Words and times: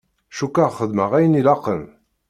Cukkeɣ 0.37 0.69
xedmeɣ 0.77 1.11
ayen 1.17 1.39
ilaqen. 1.39 1.81